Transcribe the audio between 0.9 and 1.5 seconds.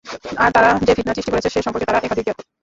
ফিতনা সৃষ্টি করেছে